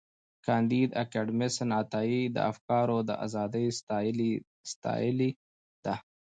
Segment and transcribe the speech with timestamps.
[0.45, 3.65] کانديد اکاډميسن عطایي د افکارو ازادي
[4.71, 5.29] ستایلې
[5.85, 5.95] ده.